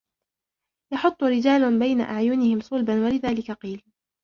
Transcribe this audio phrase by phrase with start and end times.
[0.93, 3.83] يَحُطُّ رِجَالٌ بَيْنَ أَعْيُنِهِمْ صُلْبَا وَلِذَلِكَ قِيلَ